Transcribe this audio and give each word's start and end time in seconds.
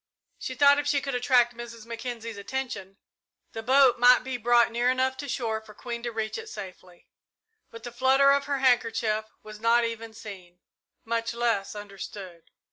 She 0.39 0.55
thought 0.55 0.79
if 0.79 0.87
she 0.87 0.99
could 0.99 1.13
attract 1.13 1.55
Mrs. 1.55 1.85
Mackenzie's 1.85 2.35
attention, 2.35 2.97
the 3.51 3.61
boat 3.61 3.99
might 3.99 4.23
be 4.23 4.35
brought 4.35 4.71
near 4.71 4.89
enough 4.89 5.15
to 5.17 5.29
shore 5.29 5.61
for 5.61 5.75
Queen 5.75 6.01
to 6.01 6.11
reach 6.11 6.39
it 6.39 6.49
safely, 6.49 7.07
but 7.69 7.83
the 7.83 7.91
flutter 7.91 8.31
of 8.31 8.45
her 8.45 8.57
handkerchief 8.57 9.25
was 9.43 9.59
not 9.59 9.85
even 9.85 10.15
seen, 10.15 10.57
much 11.05 11.35
less 11.35 11.75
understood. 11.75 12.49